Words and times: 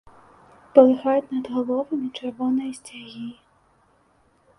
Палыхаюць 0.77 1.33
над 1.35 1.45
галовамі 1.57 2.09
чырвоныя 2.17 2.71
сцягі. 2.79 3.27